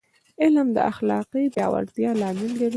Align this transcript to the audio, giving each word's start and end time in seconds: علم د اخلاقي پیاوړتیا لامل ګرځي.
علم 0.41 0.67
د 0.77 0.79
اخلاقي 0.91 1.45
پیاوړتیا 1.55 2.11
لامل 2.21 2.51
ګرځي. 2.59 2.69